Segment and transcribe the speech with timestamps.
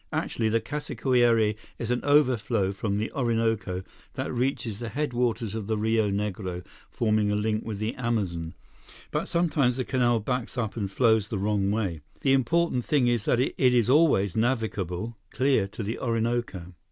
[0.11, 3.83] "Actually, the Casiquiare is an overflow from the Orinoco
[4.15, 8.55] that reaches the headwaters of the Rio Negro, forming a link with the Amazon.
[9.11, 12.01] But sometimes the canal backs up and flows the wrong way.
[12.21, 16.73] The important thing is that it is always navigable, clear to the Orinoco."